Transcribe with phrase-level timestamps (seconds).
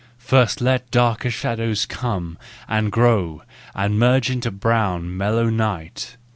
[0.17, 3.43] First let darker shadows come, And grow,
[3.75, 6.17] and merge into brown, mellow night!